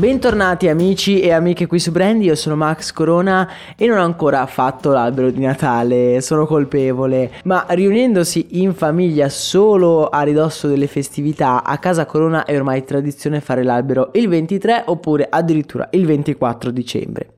Bentornati 0.00 0.66
amici 0.66 1.20
e 1.20 1.30
amiche 1.30 1.66
qui 1.66 1.78
su 1.78 1.90
Brandy, 1.90 2.24
io 2.24 2.34
sono 2.34 2.56
Max 2.56 2.90
Corona 2.90 3.46
e 3.76 3.86
non 3.86 3.98
ho 3.98 4.02
ancora 4.02 4.46
fatto 4.46 4.92
l'albero 4.92 5.30
di 5.30 5.40
Natale, 5.40 6.22
sono 6.22 6.46
colpevole, 6.46 7.30
ma 7.44 7.66
riunendosi 7.68 8.62
in 8.62 8.72
famiglia 8.72 9.28
solo 9.28 10.08
a 10.08 10.22
ridosso 10.22 10.68
delle 10.68 10.86
festività, 10.86 11.62
a 11.62 11.76
casa 11.76 12.06
Corona 12.06 12.46
è 12.46 12.56
ormai 12.56 12.82
tradizione 12.82 13.42
fare 13.42 13.62
l'albero 13.62 14.08
il 14.14 14.26
23 14.26 14.84
oppure 14.86 15.26
addirittura 15.28 15.86
il 15.90 16.06
24 16.06 16.70
dicembre. 16.70 17.34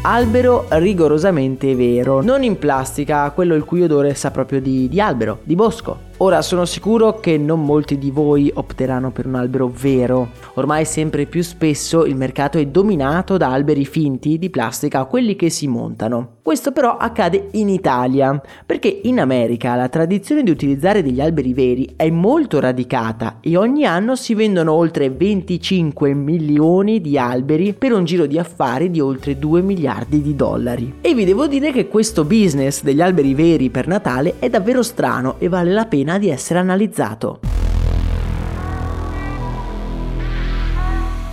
albero 0.00 0.64
rigorosamente 0.70 1.74
vero, 1.74 2.22
non 2.22 2.42
in 2.42 2.56
plastica, 2.56 3.30
quello 3.32 3.54
il 3.54 3.64
cui 3.64 3.82
odore 3.82 4.14
sa 4.14 4.30
proprio 4.30 4.62
di, 4.62 4.88
di 4.88 4.98
albero, 5.02 5.40
di 5.42 5.54
bosco. 5.54 6.07
Ora 6.20 6.42
sono 6.42 6.64
sicuro 6.64 7.20
che 7.20 7.38
non 7.38 7.64
molti 7.64 7.96
di 7.96 8.10
voi 8.10 8.50
opteranno 8.52 9.12
per 9.12 9.26
un 9.26 9.36
albero 9.36 9.68
vero. 9.68 10.30
Ormai 10.54 10.84
sempre 10.84 11.26
più 11.26 11.44
spesso 11.44 12.04
il 12.04 12.16
mercato 12.16 12.58
è 12.58 12.66
dominato 12.66 13.36
da 13.36 13.52
alberi 13.52 13.84
finti 13.84 14.36
di 14.36 14.50
plastica, 14.50 15.04
quelli 15.04 15.36
che 15.36 15.48
si 15.48 15.68
montano. 15.68 16.38
Questo 16.42 16.72
però 16.72 16.96
accade 16.96 17.50
in 17.52 17.68
Italia, 17.68 18.40
perché 18.66 19.02
in 19.04 19.20
America 19.20 19.76
la 19.76 19.88
tradizione 19.88 20.42
di 20.42 20.50
utilizzare 20.50 21.02
degli 21.02 21.20
alberi 21.20 21.52
veri 21.52 21.92
è 21.94 22.10
molto 22.10 22.58
radicata 22.58 23.36
e 23.40 23.56
ogni 23.56 23.84
anno 23.84 24.16
si 24.16 24.34
vendono 24.34 24.72
oltre 24.72 25.10
25 25.10 26.14
milioni 26.14 27.00
di 27.00 27.16
alberi 27.16 27.74
per 27.74 27.92
un 27.92 28.04
giro 28.04 28.26
di 28.26 28.38
affari 28.38 28.90
di 28.90 28.98
oltre 28.98 29.38
2 29.38 29.60
miliardi 29.60 30.20
di 30.20 30.34
dollari. 30.34 30.94
E 31.00 31.14
vi 31.14 31.24
devo 31.24 31.46
dire 31.46 31.70
che 31.70 31.86
questo 31.86 32.24
business 32.24 32.82
degli 32.82 33.02
alberi 33.02 33.34
veri 33.34 33.68
per 33.68 33.86
Natale 33.86 34.36
è 34.38 34.48
davvero 34.48 34.82
strano 34.82 35.36
e 35.38 35.48
vale 35.48 35.70
la 35.70 35.84
pena 35.84 36.07
di 36.16 36.30
essere 36.30 36.60
analizzato. 36.60 37.40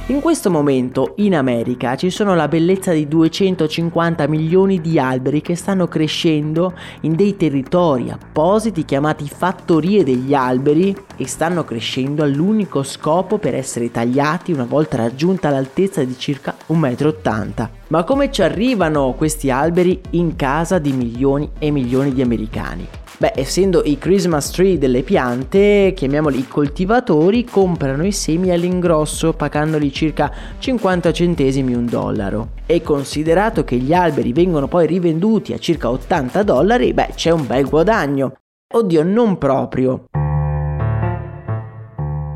In 0.07 0.19
questo 0.19 0.51
momento 0.51 1.13
in 1.15 1.33
America 1.33 1.95
ci 1.95 2.11
sono 2.11 2.35
la 2.35 2.47
bellezza 2.47 2.93
di 2.93 3.07
250 3.07 4.27
milioni 4.27 4.79
di 4.79 4.99
alberi 4.99 5.41
che 5.41 5.55
stanno 5.55 5.87
crescendo 5.87 6.73
in 7.01 7.15
dei 7.15 7.35
territori 7.35 8.11
appositi 8.11 8.85
chiamati 8.85 9.27
fattorie 9.27 10.03
degli 10.03 10.35
alberi 10.35 10.95
e 11.17 11.27
stanno 11.27 11.63
crescendo 11.63 12.21
all'unico 12.21 12.83
scopo 12.83 13.39
per 13.39 13.55
essere 13.55 13.89
tagliati 13.89 14.51
una 14.51 14.65
volta 14.65 14.97
raggiunta 14.97 15.49
l'altezza 15.49 16.03
di 16.03 16.15
circa 16.19 16.55
1,80 16.67 17.63
m. 17.63 17.69
Ma 17.87 18.03
come 18.03 18.31
ci 18.31 18.43
arrivano 18.43 19.15
questi 19.17 19.49
alberi 19.49 19.99
in 20.11 20.35
casa 20.35 20.77
di 20.77 20.91
milioni 20.91 21.49
e 21.57 21.71
milioni 21.71 22.13
di 22.13 22.21
americani? 22.21 22.87
Beh, 23.17 23.31
essendo 23.33 23.81
i 23.85 23.97
Christmas 23.97 24.51
tree 24.51 24.77
delle 24.77 25.01
piante, 25.01 25.93
chiamiamoli 25.95 26.47
coltivatori, 26.47 27.45
comprano 27.45 28.05
i 28.05 28.11
semi 28.11 28.51
all'ingrosso 28.51 29.31
pagandoli 29.31 29.89
circa 29.93 30.29
50 30.59 31.13
centesimi 31.13 31.73
un 31.73 31.85
dollaro. 31.85 32.49
E 32.65 32.81
considerato 32.81 33.63
che 33.63 33.77
gli 33.77 33.93
alberi 33.93 34.33
vengono 34.33 34.67
poi 34.67 34.85
rivenduti 34.85 35.53
a 35.53 35.57
circa 35.57 35.89
80 35.89 36.43
dollari, 36.43 36.93
beh, 36.93 37.11
c'è 37.15 37.31
un 37.31 37.47
bel 37.47 37.69
guadagno. 37.69 38.33
Oddio, 38.73 39.03
non 39.03 39.37
proprio. 39.37 40.07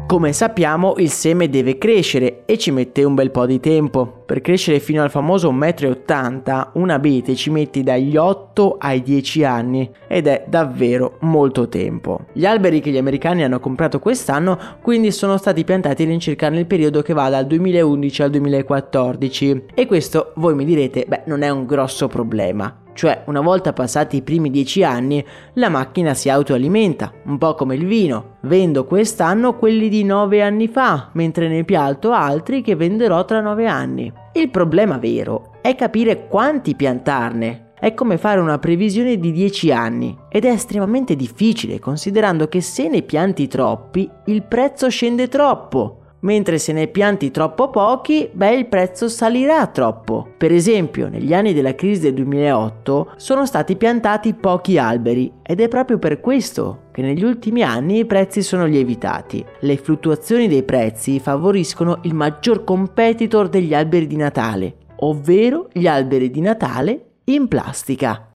Come 0.09 0.33
sappiamo 0.33 0.95
il 0.97 1.11
seme 1.11 1.49
deve 1.49 1.77
crescere 1.77 2.43
e 2.45 2.57
ci 2.57 2.71
mette 2.71 3.03
un 3.03 3.13
bel 3.13 3.29
po' 3.29 3.45
di 3.45 3.59
tempo. 3.59 4.23
Per 4.25 4.41
crescere 4.41 4.79
fino 4.79 5.03
al 5.03 5.11
famoso 5.11 5.53
1,80 5.53 5.98
m 6.09 6.67
un 6.73 6.89
abete 6.89 7.35
ci 7.35 7.49
mette 7.49 7.83
dagli 7.83 8.17
8 8.17 8.77
ai 8.79 9.01
10 9.01 9.43
anni 9.43 9.89
ed 10.07 10.27
è 10.27 10.45
davvero 10.47 11.17
molto 11.21 11.67
tempo. 11.69 12.21
Gli 12.33 12.45
alberi 12.45 12.81
che 12.81 12.91
gli 12.91 12.97
americani 12.97 13.43
hanno 13.43 13.59
comprato 13.59 13.99
quest'anno 13.99 14.57
quindi 14.81 15.11
sono 15.11 15.37
stati 15.37 15.63
piantati 15.63 16.03
all'incirca 16.03 16.49
nel 16.49 16.65
periodo 16.65 17.01
che 17.01 17.13
va 17.13 17.29
dal 17.29 17.45
2011 17.45 18.23
al 18.23 18.29
2014 18.31 19.65
e 19.73 19.85
questo 19.85 20.33
voi 20.35 20.55
mi 20.55 20.65
direte 20.65 21.05
beh 21.07 21.23
non 21.25 21.41
è 21.41 21.49
un 21.49 21.65
grosso 21.65 22.07
problema 22.07 22.78
cioè 22.93 23.23
una 23.25 23.41
volta 23.41 23.73
passati 23.73 24.17
i 24.17 24.21
primi 24.21 24.49
dieci 24.49 24.83
anni 24.83 25.23
la 25.53 25.69
macchina 25.69 26.13
si 26.13 26.29
autoalimenta, 26.29 27.13
un 27.25 27.37
po' 27.37 27.55
come 27.55 27.75
il 27.75 27.85
vino. 27.85 28.37
Vendo 28.41 28.85
quest'anno 28.85 29.55
quelli 29.57 29.89
di 29.89 30.03
nove 30.03 30.41
anni 30.41 30.67
fa, 30.67 31.09
mentre 31.13 31.47
ne 31.47 31.63
pialto 31.63 32.11
altri 32.11 32.61
che 32.61 32.75
venderò 32.75 33.23
tra 33.25 33.41
nove 33.41 33.67
anni. 33.67 34.11
Il 34.33 34.49
problema 34.49 34.97
vero 34.97 35.53
è 35.61 35.75
capire 35.75 36.27
quanti 36.27 36.75
piantarne. 36.75 37.67
È 37.79 37.93
come 37.93 38.17
fare 38.17 38.41
una 38.41 38.59
previsione 38.59 39.17
di 39.17 39.31
10 39.31 39.71
anni 39.71 40.17
ed 40.27 40.43
è 40.43 40.49
estremamente 40.49 41.15
difficile 41.15 41.79
considerando 41.79 42.49
che 42.49 42.59
se 42.59 42.89
ne 42.89 43.03
pianti 43.03 43.47
troppi 43.47 44.09
il 44.25 44.43
prezzo 44.43 44.89
scende 44.89 45.29
troppo 45.29 45.98
mentre 46.21 46.57
se 46.57 46.73
ne 46.73 46.87
pianti 46.87 47.31
troppo 47.31 47.69
pochi, 47.69 48.29
beh 48.31 48.55
il 48.55 48.67
prezzo 48.67 49.07
salirà 49.07 49.67
troppo. 49.67 50.27
Per 50.37 50.51
esempio, 50.51 51.07
negli 51.07 51.33
anni 51.33 51.53
della 51.53 51.75
crisi 51.75 52.01
del 52.01 52.13
2008 52.13 53.13
sono 53.15 53.45
stati 53.45 53.75
piantati 53.75 54.33
pochi 54.33 54.77
alberi 54.77 55.31
ed 55.41 55.61
è 55.61 55.67
proprio 55.67 55.97
per 55.97 56.19
questo 56.19 56.87
che 56.91 57.01
negli 57.01 57.23
ultimi 57.23 57.63
anni 57.63 57.99
i 57.99 58.05
prezzi 58.05 58.41
sono 58.41 58.65
lievitati. 58.65 59.45
Le 59.61 59.77
fluttuazioni 59.77 60.47
dei 60.47 60.63
prezzi 60.63 61.19
favoriscono 61.19 61.99
il 62.03 62.13
maggior 62.13 62.63
competitor 62.63 63.49
degli 63.49 63.73
alberi 63.73 64.07
di 64.07 64.15
Natale, 64.15 64.75
ovvero 64.97 65.67
gli 65.71 65.87
alberi 65.87 66.29
di 66.29 66.41
Natale 66.41 67.05
in 67.25 67.47
plastica. 67.47 68.28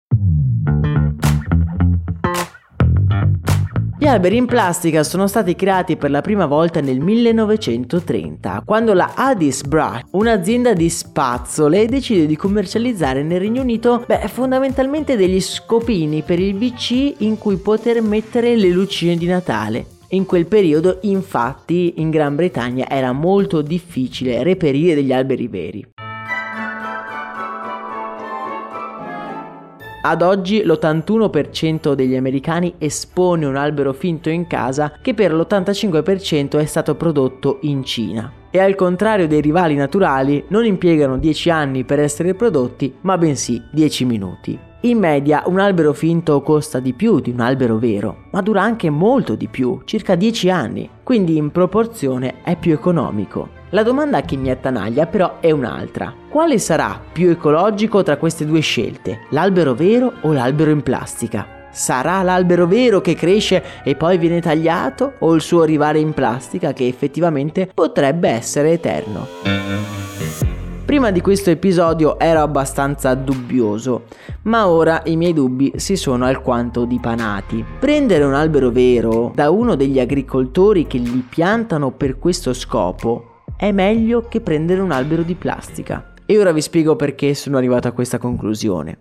Gli 4.05 4.09
alberi 4.09 4.37
in 4.37 4.45
plastica 4.45 5.03
sono 5.03 5.27
stati 5.27 5.57
creati 5.57 5.97
per 5.97 6.11
la 6.11 6.21
prima 6.21 6.45
volta 6.45 6.83
nel 6.83 7.01
1930, 7.01 8.63
quando 8.67 8.93
la 8.93 9.15
Addis 9.15 9.63
Brush, 9.63 10.03
un'azienda 10.11 10.75
di 10.75 10.91
spazzole, 10.91 11.87
decide 11.87 12.27
di 12.27 12.37
commercializzare 12.37 13.23
nel 13.23 13.41
Regno 13.41 13.63
Unito 13.63 14.05
beh, 14.07 14.29
fondamentalmente 14.29 15.17
degli 15.17 15.41
scopini 15.41 16.21
per 16.21 16.39
il 16.39 16.55
VC 16.55 17.23
in 17.23 17.39
cui 17.39 17.57
poter 17.57 18.03
mettere 18.03 18.57
le 18.57 18.69
lucine 18.69 19.17
di 19.17 19.25
Natale. 19.25 19.87
In 20.09 20.27
quel 20.27 20.45
periodo, 20.45 20.99
infatti, 21.05 21.95
in 21.97 22.11
Gran 22.11 22.37
Bretagna 22.37 22.87
era 22.87 23.13
molto 23.13 23.63
difficile 23.63 24.43
reperire 24.43 24.95
degli 24.97 25.15
alberi 25.15 25.49
veri. 25.49 25.94
Ad 30.07 30.21
oggi 30.21 30.63
l'81% 30.63 31.95
degli 31.95 32.15
americani 32.15 32.75
espone 32.77 33.47
un 33.47 33.57
albero 33.57 33.95
finto 33.95 34.29
in 34.29 34.47
casa 34.47 34.99
che 35.01 35.15
per 35.15 35.33
l'85% 35.33 36.59
è 36.59 36.67
stato 36.67 36.95
prodotto 36.95 37.57
in 37.63 37.83
Cina. 37.85 38.31
e 38.51 38.61
al 38.61 38.77
contrario 38.77 39.27
dei 39.27 39.41
rivali 39.41 39.75
naturali 39.75 40.45
non 40.49 40.65
impiegano 40.65 41.19
10 41.19 41.51
anni 41.51 41.83
per 41.83 41.99
essere 41.99 42.35
prodotti, 42.35 42.95
ma 43.01 43.19
bensì 43.19 43.61
10 43.73 44.05
minuti. 44.05 44.57
In 44.83 44.99
media 44.99 45.43
un 45.47 45.59
albero 45.59 45.93
finto 45.93 46.41
costa 46.41 46.79
di 46.79 46.93
più 46.93 47.19
di 47.19 47.31
un 47.31 47.41
albero 47.41 47.79
vero, 47.79 48.27
ma 48.31 48.43
dura 48.43 48.63
anche 48.63 48.91
molto 48.91 49.35
di 49.35 49.49
più, 49.49 49.81
circa 49.85 50.15
10 50.15 50.51
anni, 50.51 50.89
quindi 51.03 51.37
in 51.37 51.51
proporzione 51.51 52.43
è 52.45 52.57
più 52.57 52.73
economico. 52.73 53.54
La 53.75 53.83
domanda 53.83 54.21
che 54.21 54.37
mi 54.37 54.51
attanaglia 54.51 55.07
però 55.07 55.41
è 55.41 55.51
un'altra. 55.51 56.15
Quale 56.29 56.61
sarà 56.61 57.01
più 57.13 57.29
ecologico 57.31 58.05
tra 58.05 58.19
queste 58.19 58.47
due 58.47 58.61
scelte, 58.61 59.23
l'albero 59.31 59.75
vero 59.75 60.13
o 60.21 60.33
l'albero 60.33 60.71
in 60.71 60.81
plastica? 60.81 61.67
Sarà 61.73 62.23
l'albero 62.23 62.69
vero 62.69 63.01
che 63.01 63.17
cresce 63.17 63.65
e 63.83 63.97
poi 63.97 64.17
viene 64.17 64.41
tagliato 64.41 65.15
o 65.19 65.35
il 65.35 65.41
suo 65.41 65.63
arrivare 65.63 65.99
in 65.99 66.13
plastica 66.13 66.73
che 66.73 66.87
effettivamente 66.87 67.69
potrebbe 67.75 68.29
essere 68.29 68.71
eterno? 68.71 69.27
Prima 70.85 71.11
di 71.11 71.21
questo 71.21 71.51
episodio 71.51 72.17
ero 72.21 72.43
abbastanza 72.43 73.13
dubbioso, 73.15 74.05
ma 74.43 74.69
ora 74.69 75.03
i 75.07 75.17
miei 75.17 75.33
dubbi 75.33 75.73
si 75.75 75.97
sono 75.97 76.27
alquanto 76.27 76.85
dipanati. 76.85 77.65
Prendere 77.81 78.23
un 78.23 78.35
albero 78.35 78.71
vero 78.71 79.33
da 79.35 79.51
uno 79.51 79.75
degli 79.75 79.99
agricoltori 79.99 80.87
che 80.87 80.99
li 80.99 81.27
piantano 81.29 81.91
per 81.91 82.21
questo 82.21 82.53
scopo 82.53 83.31
è 83.57 83.73
meglio 83.73 84.27
che 84.29 84.41
prendere 84.41 84.81
un 84.81 84.91
albero 84.91 85.23
di 85.23 85.35
plastica. 85.35 86.13
E 86.27 86.39
ora 86.39 86.53
vi 86.53 86.61
spiego 86.61 86.97
perché 86.97 87.35
sono 87.35 87.57
arrivato 87.57 87.89
a 87.89 87.93
questa 87.93 88.19
conclusione. 88.19 88.99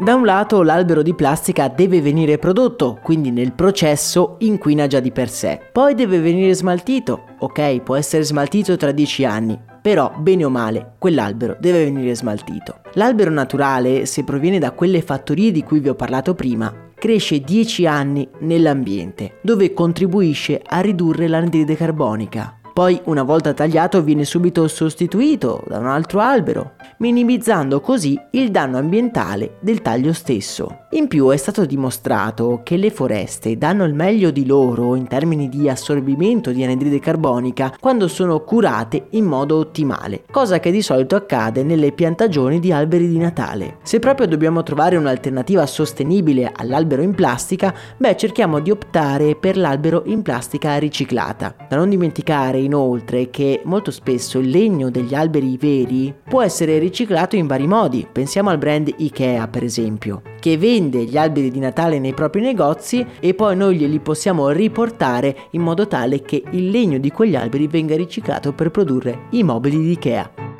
Da 0.00 0.14
un 0.14 0.24
lato 0.24 0.62
l'albero 0.62 1.02
di 1.02 1.12
plastica 1.12 1.68
deve 1.68 2.00
venire 2.00 2.38
prodotto, 2.38 3.00
quindi 3.02 3.32
nel 3.32 3.52
processo 3.52 4.36
inquina 4.38 4.86
già 4.86 5.00
di 5.00 5.10
per 5.10 5.28
sé. 5.28 5.60
Poi 5.72 5.94
deve 5.94 6.20
venire 6.20 6.54
smaltito, 6.54 7.24
ok, 7.40 7.80
può 7.80 7.96
essere 7.96 8.22
smaltito 8.22 8.76
tra 8.76 8.92
10 8.92 9.24
anni, 9.24 9.60
però 9.82 10.12
bene 10.16 10.44
o 10.44 10.50
male 10.50 10.92
quell'albero 10.98 11.56
deve 11.58 11.84
venire 11.84 12.14
smaltito. 12.14 12.76
L'albero 12.92 13.30
naturale, 13.30 14.06
se 14.06 14.22
proviene 14.22 14.60
da 14.60 14.70
quelle 14.70 15.02
fattorie 15.02 15.50
di 15.50 15.64
cui 15.64 15.80
vi 15.80 15.88
ho 15.88 15.94
parlato 15.94 16.34
prima, 16.34 16.87
cresce 16.98 17.40
10 17.40 17.86
anni 17.86 18.28
nell'ambiente, 18.40 19.38
dove 19.40 19.72
contribuisce 19.72 20.60
a 20.64 20.80
ridurre 20.80 21.28
l'anidride 21.28 21.76
carbonica. 21.76 22.57
Poi, 22.78 23.00
una 23.06 23.24
volta 23.24 23.54
tagliato, 23.54 24.04
viene 24.04 24.24
subito 24.24 24.68
sostituito 24.68 25.64
da 25.66 25.78
un 25.78 25.88
altro 25.88 26.20
albero, 26.20 26.74
minimizzando 26.98 27.80
così 27.80 28.16
il 28.30 28.52
danno 28.52 28.78
ambientale 28.78 29.56
del 29.58 29.82
taglio 29.82 30.12
stesso. 30.12 30.84
In 30.90 31.08
più 31.08 31.28
è 31.30 31.36
stato 31.36 31.64
dimostrato 31.64 32.60
che 32.62 32.76
le 32.76 32.90
foreste 32.90 33.58
danno 33.58 33.84
il 33.84 33.94
meglio 33.94 34.30
di 34.30 34.46
loro 34.46 34.94
in 34.94 35.08
termini 35.08 35.48
di 35.48 35.68
assorbimento 35.68 36.52
di 36.52 36.62
anidride 36.62 37.00
carbonica 37.00 37.74
quando 37.80 38.06
sono 38.06 38.44
curate 38.44 39.08
in 39.10 39.24
modo 39.24 39.56
ottimale, 39.56 40.22
cosa 40.30 40.60
che 40.60 40.70
di 40.70 40.80
solito 40.80 41.16
accade 41.16 41.64
nelle 41.64 41.90
piantagioni 41.90 42.60
di 42.60 42.70
alberi 42.70 43.08
di 43.08 43.18
Natale. 43.18 43.78
Se 43.82 43.98
proprio 43.98 44.28
dobbiamo 44.28 44.62
trovare 44.62 44.96
un'alternativa 44.96 45.66
sostenibile 45.66 46.52
all'albero 46.54 47.02
in 47.02 47.14
plastica, 47.14 47.74
beh 47.96 48.16
cerchiamo 48.16 48.60
di 48.60 48.70
optare 48.70 49.34
per 49.34 49.56
l'albero 49.56 50.04
in 50.06 50.22
plastica 50.22 50.76
riciclata. 50.76 51.56
Da 51.68 51.76
non 51.76 51.88
dimenticare 51.88 52.66
inoltre 52.68 53.30
che 53.30 53.62
molto 53.64 53.90
spesso 53.90 54.38
il 54.38 54.50
legno 54.50 54.90
degli 54.90 55.14
alberi 55.14 55.56
veri 55.56 56.14
può 56.28 56.42
essere 56.42 56.78
riciclato 56.78 57.34
in 57.34 57.46
vari 57.46 57.66
modi, 57.66 58.06
pensiamo 58.10 58.50
al 58.50 58.58
brand 58.58 58.92
Ikea 58.94 59.48
per 59.48 59.64
esempio, 59.64 60.22
che 60.38 60.58
vende 60.58 61.04
gli 61.04 61.16
alberi 61.16 61.50
di 61.50 61.58
Natale 61.58 61.98
nei 61.98 62.14
propri 62.14 62.42
negozi 62.42 63.04
e 63.18 63.34
poi 63.34 63.56
noi 63.56 63.76
glieli 63.78 63.98
possiamo 63.98 64.50
riportare 64.50 65.48
in 65.52 65.62
modo 65.62 65.88
tale 65.88 66.20
che 66.20 66.44
il 66.50 66.70
legno 66.70 66.98
di 66.98 67.10
quegli 67.10 67.34
alberi 67.34 67.66
venga 67.66 67.96
riciclato 67.96 68.52
per 68.52 68.70
produrre 68.70 69.26
i 69.30 69.42
mobili 69.42 69.78
di 69.78 69.90
Ikea. 69.92 70.57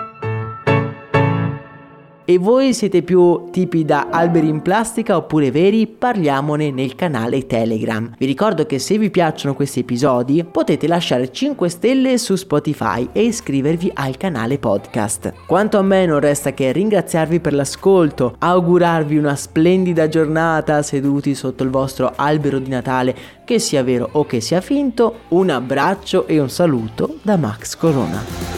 E 2.31 2.37
voi 2.37 2.75
siete 2.75 3.01
più 3.01 3.49
tipi 3.51 3.87
da 3.87 4.09
alberi 4.11 4.49
in 4.49 4.61
plastica 4.61 5.17
oppure 5.17 5.51
veri? 5.51 5.87
Parliamone 5.87 6.71
nel 6.71 6.95
canale 6.95 7.47
Telegram. 7.47 8.13
Vi 8.19 8.27
ricordo 8.27 8.67
che 8.67 8.79
se 8.79 8.99
vi 8.99 9.09
piacciono 9.09 9.55
questi 9.55 9.81
episodi 9.81 10.45
potete 10.45 10.87
lasciare 10.87 11.33
5 11.33 11.71
stelle 11.71 12.19
su 12.19 12.37
Spotify 12.37 13.09
e 13.13 13.23
iscrivervi 13.23 13.93
al 13.95 14.19
canale 14.19 14.59
podcast. 14.59 15.33
Quanto 15.47 15.79
a 15.79 15.83
me 15.83 16.05
non 16.05 16.21
resta 16.21 16.53
che 16.53 16.71
ringraziarvi 16.71 17.41
per 17.41 17.55
l'ascolto, 17.55 18.35
augurarvi 18.39 19.17
una 19.17 19.35
splendida 19.35 20.07
giornata 20.09 20.83
seduti 20.83 21.35
sotto 21.35 21.63
il 21.63 21.71
vostro 21.71 22.13
albero 22.15 22.59
di 22.59 22.69
Natale, 22.69 23.17
che 23.47 23.59
sia 23.59 23.83
vero 23.83 24.07
o 24.13 24.27
che 24.27 24.43
sia 24.43 24.61
finto. 24.61 25.21
Un 25.29 25.49
abbraccio 25.49 26.27
e 26.27 26.39
un 26.39 26.51
saluto 26.51 27.21
da 27.23 27.39
Max 27.39 27.75
Corona. 27.75 28.57